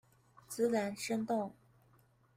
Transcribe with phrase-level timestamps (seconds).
[0.47, 1.53] 自然生動